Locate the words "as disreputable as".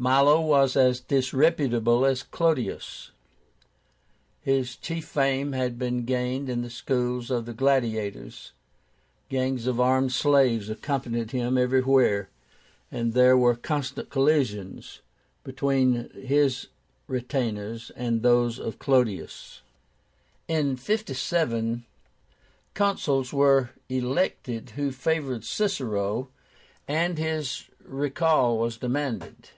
0.76-2.22